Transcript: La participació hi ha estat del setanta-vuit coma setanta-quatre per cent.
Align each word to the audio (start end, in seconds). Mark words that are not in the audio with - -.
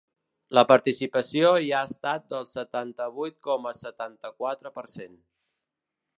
La 0.59 0.61
participació 0.69 1.51
hi 1.65 1.69
ha 1.75 1.81
estat 1.89 2.25
del 2.33 2.47
setanta-vuit 2.53 3.39
coma 3.49 3.75
setanta-quatre 3.83 4.75
per 4.81 4.89
cent. 4.97 5.15